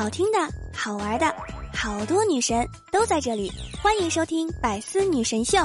[0.00, 0.38] 好听的、
[0.72, 1.26] 好玩的，
[1.74, 3.52] 好多女神都在这里，
[3.82, 5.58] 欢迎收听《百思女神秀》。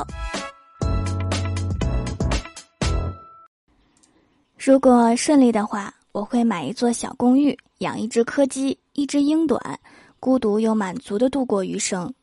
[4.57, 9.79] 如果顺利的话，我会买一座小公寓，养一只柯基，一只英短，
[10.19, 12.13] 孤独又满足的度过余生。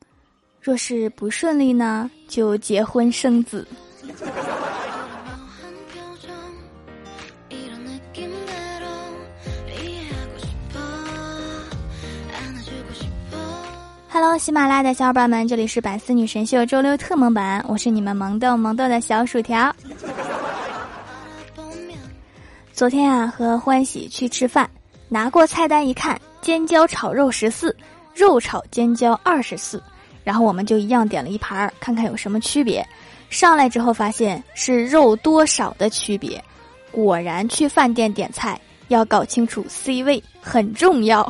[0.61, 3.67] 若是不顺利呢，就结婚生子。
[14.25, 19.75] Hello，喜马拉雅的小伙伴们，这里是百思女神秀周六特萌版，我是你们萌豆萌豆的小薯条。
[22.73, 24.71] 昨天啊，和欢喜去吃饭，
[25.09, 27.77] 拿过菜单一看，尖椒炒肉十四，
[28.15, 29.83] 肉炒尖椒二十四，
[30.23, 32.87] 然后我们就一样点了一盘儿，看看有什么区别。
[33.29, 36.41] 上来之后发现是肉多少的区别，
[36.93, 41.25] 果然去饭店点菜要搞清楚 C 位很重要。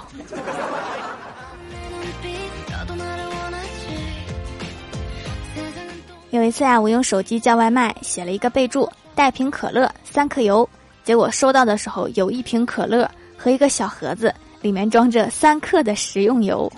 [6.32, 10.66] 有一次啊，我用手机叫外卖，写了一个备注：带瓶可乐，三克油。
[11.04, 16.72] 结果收到的时候有一瓶可乐和一个小盒子，里面装着三克的食用油。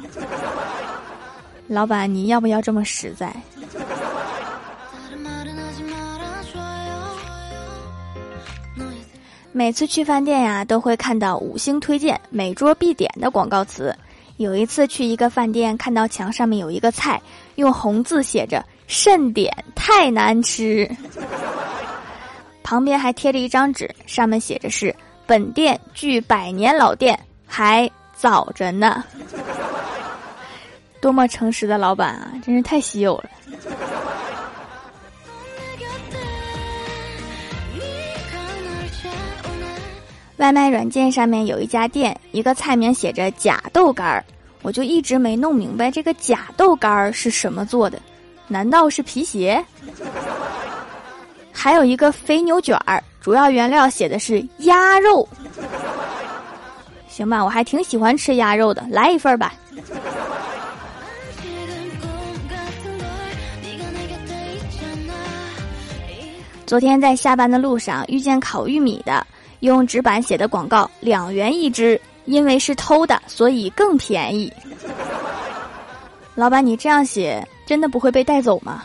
[1.69, 3.33] 老板，你要不要这么实在？
[9.53, 13.97] 每次去饭店呀，都会看到五星推荐、每桌必点的广告词。
[14.37, 17.23] 有一次去一个饭店，看到墙上面有一个菜，
[17.55, 18.61] 用红字写着。
[18.87, 20.89] 慎点，太难吃。
[22.63, 24.95] 旁边还贴着一张纸，上面写着是
[25.27, 29.05] “本店距百年老店还早着呢”。
[31.01, 33.31] 多么诚实的老板啊，真是太稀有了。
[40.39, 44.25] 外卖软件上面有一家店，一个菜名写着“假豆干儿”，
[44.63, 48.01] 我就一直没弄明白这个假豆干儿是什么做的。
[48.47, 49.65] 难道是皮鞋？
[51.53, 55.27] 还有一个肥牛卷儿，主要原料写的是鸭肉。
[57.09, 59.55] 行吧，我还挺喜欢吃鸭肉的，来一份吧。
[66.67, 69.25] 昨天在下班的路上遇见烤玉米的，
[69.61, 74.53] 用纸板写的广告，两元一只，因为是偷的，所以更便宜。
[76.35, 77.47] 老板，你这样写。
[77.67, 78.83] 真的不会被带走吗？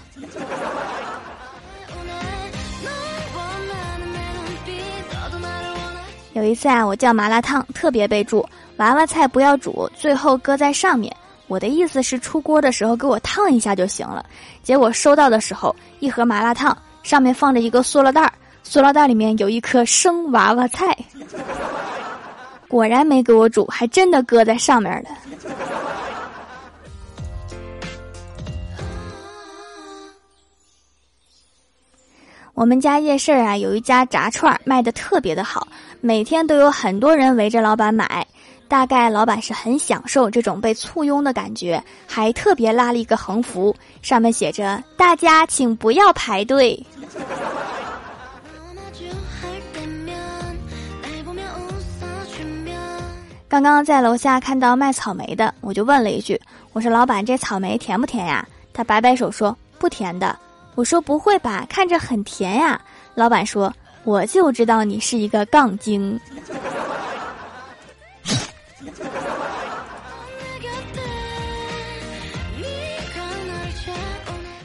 [6.34, 8.48] 有一次啊，我叫麻辣烫，特别备注
[8.78, 11.14] 娃娃菜不要煮，最后搁在上面。
[11.48, 14.24] 我的意思是出锅的时候给我烫一下就行了。
[14.64, 18.32] 结果收到的时候，一盒麻辣烫上面放着一个塑料袋儿，
[18.64, 20.96] 塑料袋里面有一颗生娃娃菜。
[22.68, 25.10] 果然没给我煮，还真的搁在上面了。
[32.60, 35.66] 我们家夜市啊，有一家炸串卖的特别的好，
[36.02, 38.28] 每天都有很多人围着老板买。
[38.68, 46.86] 大概老板是很享受这种被簇拥的感觉，还特别拉了一个横幅，上面写着“大家请不要排队”。
[53.48, 56.38] 刚刚在楼下看到卖草莓的，我就问了一句
[56.74, 60.38] ：“我说老板，这草莓甜不甜呀？”他摆摆手说：“不甜的。”
[60.80, 62.80] 我说不会吧，看着很甜呀。
[63.14, 63.74] 老板说
[64.06, 66.18] ：“我就知道你是一个杠精。”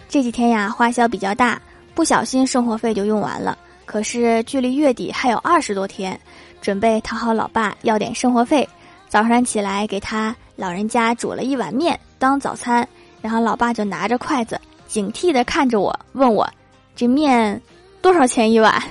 [0.09, 1.61] 这几天呀，花销比较大，
[1.97, 3.59] 不小心生活费就用完了。
[3.85, 6.17] 可是距离月底还有二十多天，
[6.61, 8.69] 准备讨好老爸要点生活费。
[9.09, 12.89] 早上起来给他老人家煮了一碗面当早餐，
[13.21, 14.61] 然后老爸就拿着筷子。
[14.87, 16.49] 警惕的看着我，问我
[16.95, 17.61] ：“这面
[18.01, 18.83] 多少钱一碗？”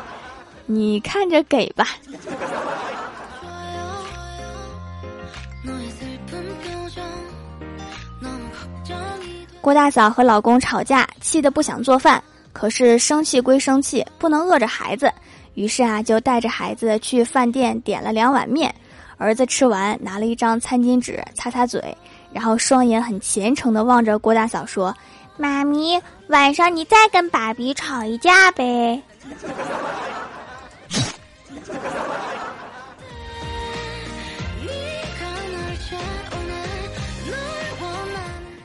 [0.66, 1.86] 你看着给吧。
[9.60, 12.22] 郭大嫂和老公吵架，气得不想做饭。
[12.52, 15.12] 可是生气归生气，不能饿着孩子。
[15.54, 18.72] 于是啊，就带着孩子去饭店点了两碗面。
[19.18, 21.96] 儿子吃完，拿了一张餐巾纸擦擦嘴。
[22.36, 24.94] 然后双眼很虔诚的望着郭大嫂说
[25.38, 25.98] ：“妈咪，
[26.28, 29.02] 晚上你再跟爸比吵一架呗。”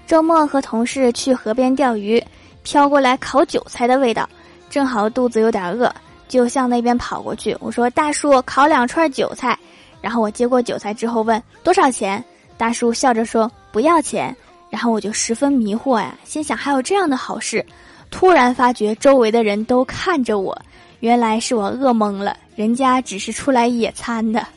[0.06, 2.21] 周末和同事去河边钓鱼，
[2.63, 4.29] 飘过来烤韭菜的味道，
[4.69, 5.89] 正好肚子有点饿，
[6.27, 7.56] 就向那边跑过去。
[7.62, 9.57] 我说：“大叔，烤两串韭菜。”
[10.01, 12.21] 然后我接过韭菜之后问多少钱，
[12.57, 14.35] 大叔笑着说不要钱。
[14.69, 17.65] 然后我就十分迷惑呀，心想还有这样的好事。
[18.09, 20.57] 突然发觉周围的人都看着我，
[21.01, 24.47] 原来是我饿懵了，人家只是出来野餐的。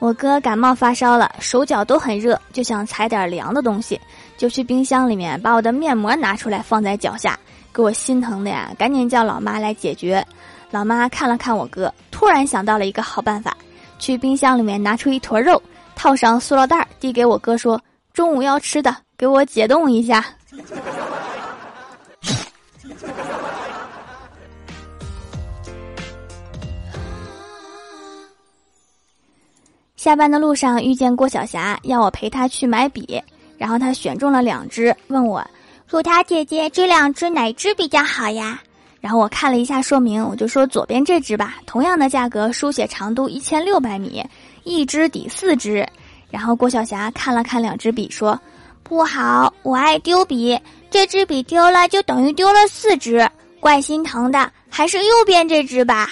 [0.00, 4.00] 我哥感冒发烧了，手脚都很热，就想采点凉的东西，
[4.36, 7.38] 就去冰箱里面把我的面膜拿出来放在脚下，
[7.72, 10.26] 给我心疼的呀，赶紧叫老妈来解决。
[10.70, 13.56] 老妈看了看我哥，突然想到了一个好办法，
[13.98, 15.62] 去冰箱里面拿出一坨肉，
[15.96, 17.80] 套上塑料袋，递给我哥说
[18.12, 20.22] ：“中午要吃的，给我解冻一下。
[29.96, 33.20] ”下班的路上遇见郭晓霞，要我陪她去买笔，
[33.56, 35.42] 然后她选中了两支，问我
[35.88, 38.62] ：“薯条姐姐，这两支哪支比较好呀？”
[39.08, 44.22] 然后我看了一下说明，我就说左边这支吧，同样的价格，书写长度一千六百米，
[44.64, 45.88] 一支抵四支。
[46.30, 48.38] 然后郭晓霞看了看两支笔，说
[48.84, 50.60] ：“不好，我爱丢笔，
[50.90, 53.26] 这支笔丢了就等于丢了四支，
[53.60, 56.10] 怪心疼的，还是右边这支吧。”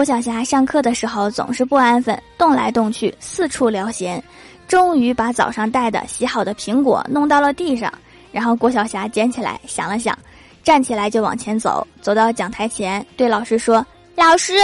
[0.00, 4.24] 郭晓霞上课的时候总是不安分，动来动去，四处聊闲。
[4.66, 7.92] 终于把早上带的洗好的苹果弄到了地上，
[8.32, 10.18] 然后郭晓霞捡起来想了想，
[10.64, 13.86] 站起来就往前走，走到讲台前，对老师说
[14.16, 14.54] ：“老师，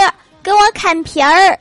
[0.41, 1.59] 给我砍皮儿。”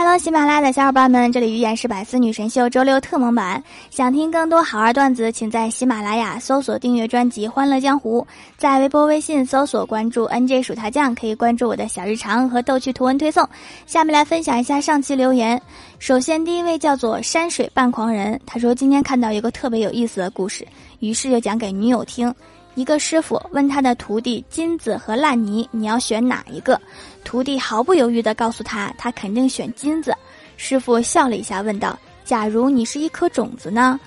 [0.00, 3.60] Hello，喜马拉雅的小伙伴们，这里依然是百思女神秀周六特蒙版。
[3.90, 8.20] 想听更多好玩段子，请在喜马拉雅搜索订阅专辑《欢乐江湖》，
[8.56, 13.44] 在微博、微信搜索关注 NJ 薯条酱，可以关注我的小日常和逗趣图文推送。
[13.86, 15.60] 下面来分享一下上期留言。
[15.98, 20.64] 首先，第一位叫做山水半狂人，他说今天看到一个特别有意思的故事，
[21.00, 22.32] 于是就讲给女友听。
[22.78, 26.80] 一个师傅问他的徒弟：“金子和烂泥，你要选哪一个？”
[27.24, 30.14] 徒弟毫不犹豫地告诉他：“他肯定选金子。”
[30.56, 33.98] 师傅笑了一下，问道：“假如你是一颗种子呢？”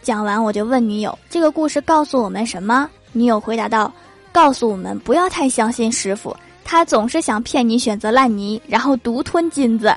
[0.00, 3.92] 讲完，我就问女友：“这个故事告诉我们什么？”女友回答道
[4.30, 9.92] ：“告诉我们不要太相信师傅，他总是想骗你选择烂泥，然后独吞金子。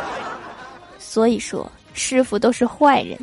[0.98, 3.18] 所以说，师傅都是坏人。”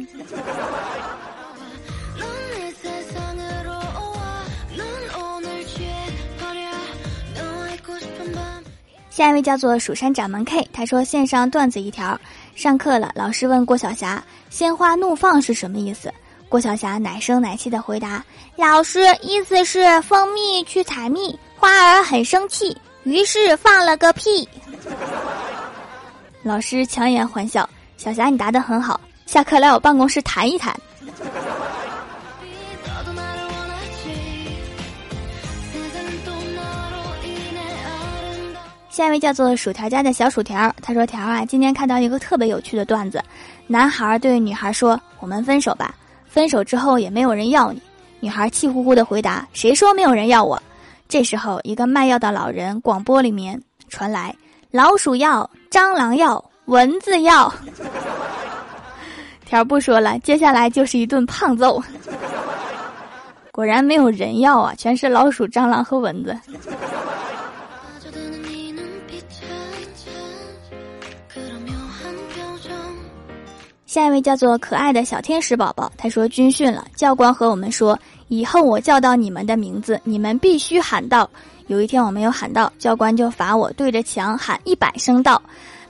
[9.21, 12.19] 下一位叫做蜀山掌门 K，他说线上段子一条：
[12.55, 16.11] 上课了，老师问郭晓霞“鲜花怒放”是什么意思？
[16.49, 18.25] 郭晓霞奶声奶气的回答
[18.57, 24.49] ：“老师，意思是蜂蜜去采蜜，花儿很生气，于是放了个屁。”
[26.41, 30.75] 老师强颜欢笑：“小霞，你答得很好，下课来我办公室谈一谈。”
[38.91, 43.23] 下一位叫做薯条家的小薯条，他说：“条啊，今天看到一个特别有趣的段子，
[43.65, 45.95] 男孩对女孩说：‘我们分手吧，
[46.27, 47.81] 分手之后也没有人要你。’
[48.19, 50.61] 女孩气呼呼的回答：‘谁说没有人要我？’
[51.07, 53.57] 这时候，一个卖药的老人广播里面
[53.87, 54.35] 传来
[54.71, 57.51] ：‘老鼠药、蟑螂药、蚊子药。’
[59.47, 61.81] 条不说了，接下来就是一顿胖揍。
[63.53, 66.37] 果然没有人要啊，全是老鼠、蟑螂和蚊子。”
[73.91, 81.29] 下一位叫做可爱的小天使宝宝，他说军训了，教官和我们说，以后我叫到你们的名字，你们必须喊到。
[81.67, 85.41] 有一天我没有喊到，教官就罚我对着墙喊一百声到，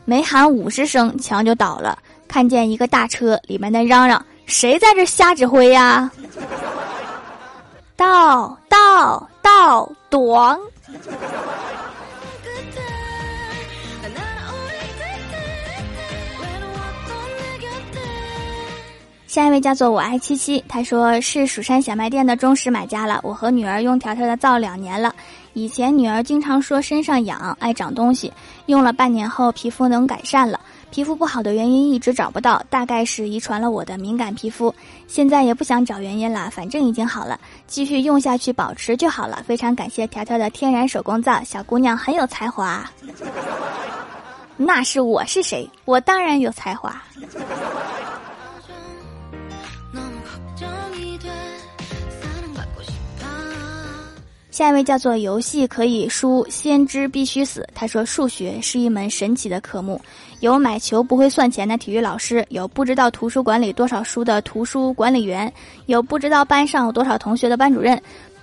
[0.03, 1.95] 没喊五十声，墙就倒了。
[2.27, 6.09] 看见一个大车，里面的嚷嚷，谁在这瞎指挥呀？
[7.95, 10.59] 到到到，短。
[19.31, 23.21] 下一位叫做我爱七七，他说是蜀山小卖店的忠实买家了。
[23.23, 25.15] 我和女儿用条条的皂两年了，
[25.53, 28.29] 以前女儿经常说身上痒，爱长东西，
[28.65, 30.59] 用了半年后皮肤能改善了。
[30.89, 34.75] 皮肤不好的原因一直找不到，大概是遗传了我的敏感皮肤。
[35.07, 39.41] 现在也不想找原因了，反正已经好了，继续用下去保持就好了。
[39.47, 42.83] 非常感谢条条的天然手工皂，小姑娘很有才华。
[44.57, 45.65] 那是我是谁？
[45.85, 47.01] 我当然有才华。
[54.61, 57.67] 下一位叫做游戏可以输，先知必须死。
[57.73, 59.99] 他说数学是一门神奇的科目，
[60.41, 65.51] 有买球不会算钱的体育老师，有不知道图书馆里多少书的图书管理员，
[65.87, 67.99] 有不知道班上有多少同学的班主任，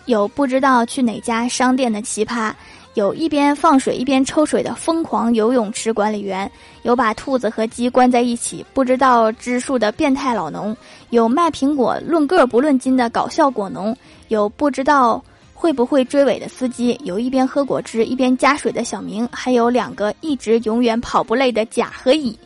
[0.07, 2.53] 有不知道去哪家商店的奇葩，
[2.95, 6.51] 有一边放水一边抽水的疯狂游泳池管理员，
[6.83, 10.77] 有把兔子和鸡关在一起不知道支数的变态老农，
[11.11, 13.97] 有卖苹果论个不论斤的搞笑果农，
[14.27, 15.23] 有不知道。
[15.61, 22.39] 会不会追尾的司机，有一边喝果汁一边加水的小明，还有两个一直永远跑不累的甲和乙，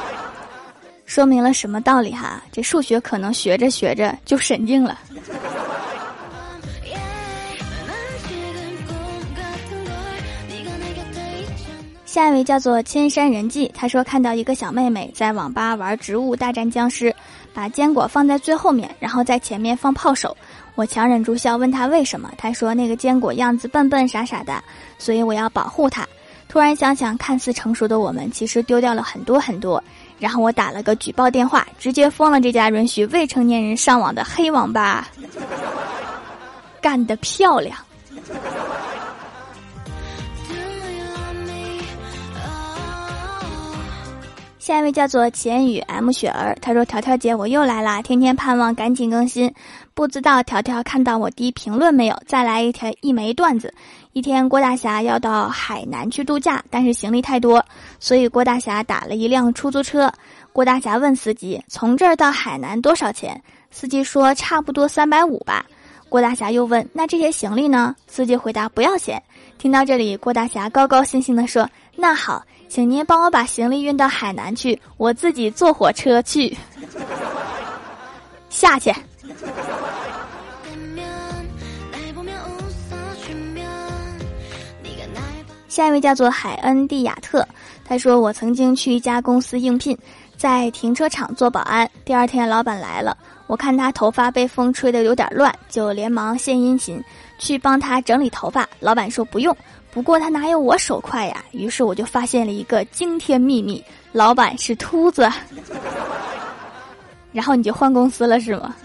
[1.06, 2.42] 说明了什么道理哈？
[2.52, 4.98] 这数学可能学着学着就神经了。
[12.04, 17.10] 下一位叫做千山人迹，他说看到一个小妹妹在网吧玩《植物大战僵尸》，
[17.54, 20.36] 把坚果放在最后面，然后在前面放炮手。
[20.78, 22.30] 我强忍住笑，问他为什么？
[22.38, 24.62] 他说那个坚果样子笨笨傻傻的，
[24.96, 26.06] 所以我要保护他。
[26.48, 29.82] 突然想想，看似成熟的我们，其实丢掉了很多很多。
[30.20, 35.08] 然后我打了个举报电话，直接封了这家允许未成年人上网的黑网吧。
[36.80, 37.76] 干得漂亮！
[44.68, 49.50] 下一位叫做浅雨 M 雪儿，他说：“条条姐，我又来啦，天天盼望赶紧更新。
[49.94, 52.14] 不知道条条看到我第一评论没有？
[52.26, 53.72] 再来一条一枚段子。
[54.12, 57.64] 一天，郭大侠要到海南去度假，但是行李太多，
[57.98, 60.12] 所以郭大侠打了一辆出租车。
[60.52, 63.42] 郭大侠问司机：从这儿到海南多少钱？
[63.70, 65.64] 司机说差不多三百五吧。
[66.08, 67.94] 郭大侠又问：那这些行李呢？
[68.06, 69.22] 司机回答：不要钱。
[69.58, 76.54] 听到这里，郭大侠高高兴兴地说：那好。”请您帮我把行李运到海南去，我自己坐火车去。
[78.50, 78.92] 下去。
[85.66, 87.46] 下一位叫做海恩蒂亚特，
[87.88, 89.96] 他说：“我曾经去一家公司应聘，
[90.36, 91.90] 在停车场做保安。
[92.04, 93.16] 第二天老板来了，
[93.46, 97.02] 我看他头发被风吹得有点乱，就连忙献殷勤
[97.38, 98.68] 去帮他整理头发。
[98.78, 99.56] 老板说不用。”
[99.90, 101.42] 不过他哪有我手快呀？
[101.52, 105.26] 于是我就发现了一个惊天秘密：老板是秃子。
[107.32, 108.76] 然后你就换公司了是吗？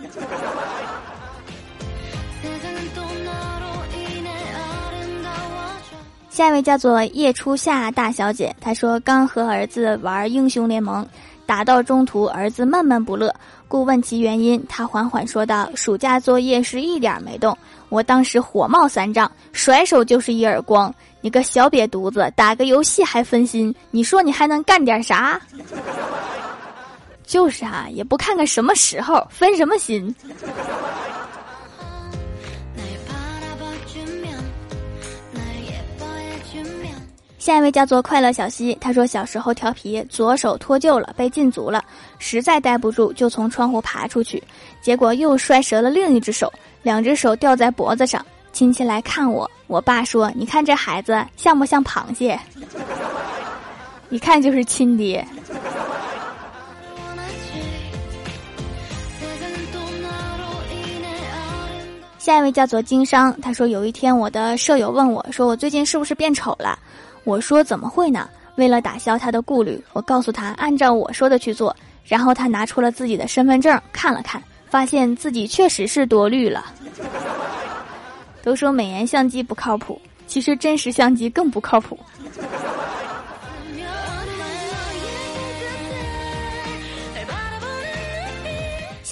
[6.34, 11.08] 下一位叫做叶初夏大小姐，她说刚和儿子玩英雄联盟，
[11.46, 13.32] 打到中途儿子闷闷不乐，
[13.68, 17.56] 故问其原因，他缓缓说道：“暑假作业是一点没动。”
[17.90, 20.92] 我当时火冒三丈，甩手就是一耳光。
[21.22, 25.40] 你个小瘪犊子，打个游戏还分心，你说你还能干点啥？
[27.24, 30.14] 就是啊，也不看看什么时候分什么心。
[37.44, 41.84] 下一位叫做快乐小溪，他说小时候调皮，左手脱臼了，被禁足了，
[42.18, 44.42] 实在待不住，就从窗户爬出去，
[44.82, 46.50] 结果又摔折了另一只手，
[46.84, 48.26] 两只手吊在脖子上。
[48.54, 52.40] 亲戚来看我，我爸说：“你看这孩子像不像螃蟹？
[54.10, 55.28] 一看就是亲爹。”
[62.18, 66.80] 下一位叫做经商，他说有一天我的舍友问我说：“我最近是不是变丑了？”
[67.24, 68.30] 我说怎么会呢？
[68.56, 71.76] 为了打消他的顾虑，我告诉他按照我说的去做。
[72.06, 76.66] 然后他拿出了自己的身份证看了看，发现自己确实是多虑了。
[78.44, 81.98] 都说美颜相机不靠谱，其实真实相机更不靠谱。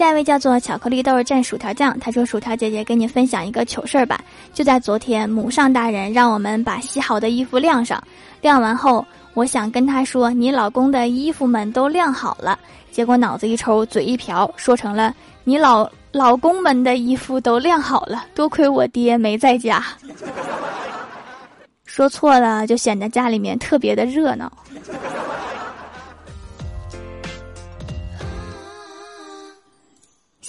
[0.02, 4.20] 下一位叫做巧克力豆蘸薯条酱，他说：“薯条姐姐，跟你分享一个糗事儿吧。
[4.52, 8.04] 就在昨天，母上大人让我们把洗好的衣服晾上，
[8.42, 9.06] 晾完后，
[9.36, 12.58] 我想跟他说，你老公的衣服们都晾好了。
[12.92, 18.26] 结果脑子一抽，嘴一瓢，说成了你老老公们的衣服都晾好了。
[18.34, 19.86] 多亏我爹没在家，
[21.86, 24.52] 说错了就显得家里面特别的热闹。”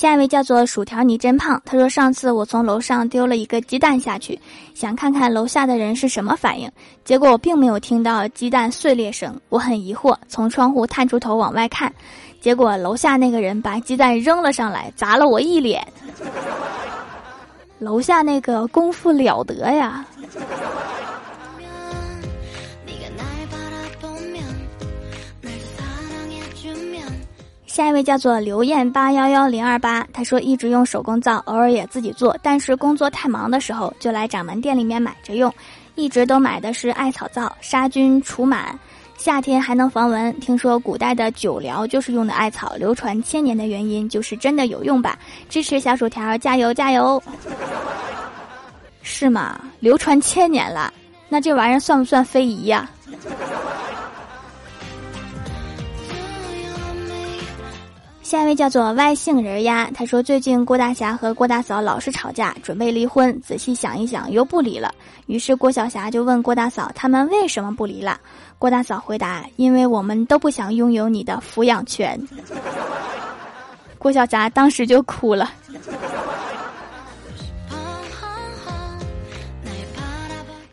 [0.02, 1.62] 下一位叫做薯条，你真胖。
[1.64, 4.36] 他说上次我从楼上丢了一个鸡蛋下去，
[4.74, 6.68] 想看看楼下的人是什么反应，
[7.04, 9.40] 结果我并没有听到鸡蛋碎裂声。
[9.48, 11.94] 我很疑惑，从窗户探出头往外看，
[12.40, 15.86] 结果楼下那个人把鸡蛋扔了上来，砸了我一脸。
[17.78, 20.04] 楼下那个功夫了得呀！
[27.72, 35.50] 下一位叫做刘艳八幺幺零二八，他说一直用手工皂，偶尔也自己做，但是工作太忙的时候就来掌门店里面买着用，
[35.94, 38.58] 一直都买的是艾草皂，杀菌除螨，
[39.16, 40.38] 夏天还能防蚊。
[40.38, 45.18] 听说古代的酒疗就是用的艾草，流传千年的原因就是真的有用吧？
[45.48, 47.22] 支持小薯条，加油加油！
[49.00, 49.58] 是吗？
[49.80, 50.92] 流传千年了，
[51.26, 52.90] 那这玩意儿算不算非遗呀？
[58.32, 63.38] 下一位叫做外姓人呀，他说最近郭大侠和郭大嫂老是吵架，准备离婚。
[63.42, 64.90] 仔细想一想，又不离了。
[65.26, 68.18] 于是郭小霞就问郭大嫂，他们为什么不离了？
[68.58, 72.18] 郭大嫂回答：因为我们都不想拥有你的抚养权。
[73.98, 75.50] 郭小霞当时就哭了。